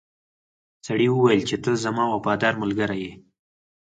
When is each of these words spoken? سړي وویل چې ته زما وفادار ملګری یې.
سړي 0.85 1.07
وویل 1.11 1.41
چې 1.49 1.55
ته 1.63 1.69
زما 1.83 2.03
وفادار 2.09 2.53
ملګری 2.63 2.99
یې. 3.05 3.13